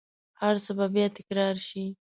هرڅه 0.41 0.71
به 0.77 0.85
بیا 0.93 1.07
تکرارشي 1.17 1.85